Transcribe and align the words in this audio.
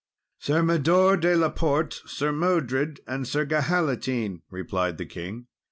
"Sir 0.39 0.63
Mador 0.63 1.15
de 1.15 1.35
la 1.35 1.49
Port, 1.49 2.01
Sir 2.07 2.31
Modred, 2.31 3.01
and 3.05 3.27
Sir 3.27 3.45
Gahalatine," 3.45 4.41
replied 4.49 4.97
the 4.97 5.05
king. 5.05 5.45